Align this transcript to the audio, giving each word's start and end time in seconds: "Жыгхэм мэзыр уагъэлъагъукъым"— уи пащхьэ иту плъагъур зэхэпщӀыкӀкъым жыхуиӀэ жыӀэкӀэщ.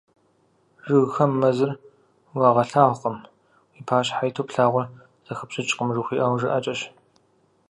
"Жыгхэм 0.87 1.31
мэзыр 1.39 1.71
уагъэлъагъукъым"— 2.37 3.17
уи 3.73 3.81
пащхьэ 3.87 4.25
иту 4.29 4.43
плъагъур 4.47 4.85
зэхэпщӀыкӀкъым 5.25 5.89
жыхуиӀэ 5.95 6.27
жыӀэкӀэщ. 6.39 6.79